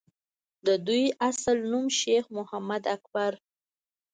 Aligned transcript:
دَدوي 0.65 1.05
اصل 1.29 1.57
نوم 1.71 1.85
شېخ 1.99 2.25
محمد 2.37 2.83
اکبر 2.95 3.31